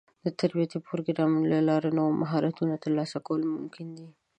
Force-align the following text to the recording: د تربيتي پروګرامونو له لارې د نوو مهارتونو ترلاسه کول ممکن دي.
د 0.25 0.27
تربيتي 0.39 0.77
پروګرامونو 0.87 1.45
له 1.53 1.59
لارې 1.69 1.89
د 1.91 1.95
نوو 1.97 2.19
مهارتونو 2.21 2.81
ترلاسه 2.83 3.17
کول 3.27 3.41
ممکن 3.55 3.87
دي. 3.97 4.07